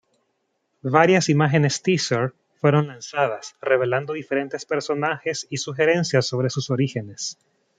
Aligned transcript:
Varias 0.97 1.29
imágenes 1.29 1.83
"teaser" 1.83 2.33
fueron 2.55 2.87
lanzadas, 2.87 3.55
revelando 3.61 4.13
diferentes 4.13 4.65
personajes 4.65 5.45
y 5.51 5.57
sugerencias 5.57 6.25
sobre 6.25 6.49
sus 6.49 6.71
orígenes. 6.71 7.37